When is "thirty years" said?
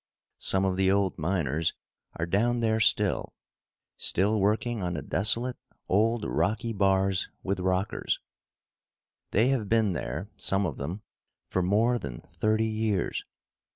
12.31-13.23